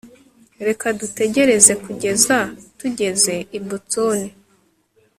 reka 0.67 0.85
dutegereze 0.99 1.73
kugeza 1.83 2.37
tugeze 2.79 3.35
i 3.57 3.59
boston 3.67 4.19